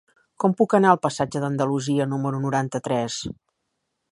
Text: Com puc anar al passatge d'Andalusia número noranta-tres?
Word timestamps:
Com 0.43 0.53
puc 0.61 0.71
anar 0.77 0.93
al 0.93 0.99
passatge 1.03 1.41
d'Andalusia 1.43 2.07
número 2.15 2.43
noranta-tres? 2.47 3.19